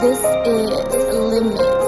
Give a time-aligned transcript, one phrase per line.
[0.00, 1.79] This is Limit.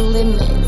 [0.00, 0.59] Is limits.